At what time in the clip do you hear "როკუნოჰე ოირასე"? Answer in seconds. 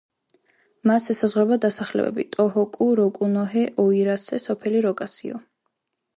3.01-4.43